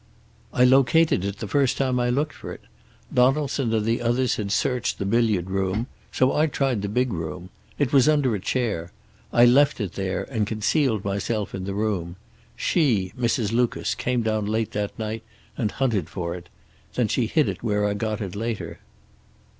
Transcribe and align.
"I 0.51 0.63
located 0.63 1.23
it 1.23 1.37
the 1.37 1.47
first 1.47 1.77
time 1.77 1.99
I 1.99 2.09
looked 2.09 2.33
for 2.33 2.51
it. 2.51 2.61
Donaldson 3.13 3.71
and 3.71 3.85
the 3.85 4.01
others 4.01 4.37
had 4.37 4.51
searched 4.51 4.97
the 4.97 5.05
billiard 5.05 5.51
room. 5.51 5.85
So 6.11 6.35
I 6.35 6.47
tried 6.47 6.81
the 6.81 6.89
big 6.89 7.13
room. 7.13 7.51
It 7.77 7.93
was 7.93 8.09
under 8.09 8.33
a 8.33 8.39
chair. 8.39 8.91
I 9.31 9.45
left 9.45 9.79
it 9.79 9.93
there, 9.93 10.23
and 10.31 10.47
concealed 10.47 11.05
myself 11.05 11.53
in 11.53 11.65
the 11.65 11.75
room. 11.75 12.15
She, 12.55 13.13
Mrs. 13.15 13.51
Lucas, 13.51 13.93
came 13.93 14.23
down 14.23 14.47
late 14.47 14.71
that 14.71 14.97
night 14.97 15.21
and 15.55 15.69
hunted 15.69 16.09
for 16.09 16.33
it. 16.33 16.49
Then 16.95 17.07
she 17.07 17.27
hid 17.27 17.47
it 17.47 17.61
where 17.61 17.85
I 17.85 17.93
got 17.93 18.21
it 18.21 18.35
later." 18.35 18.79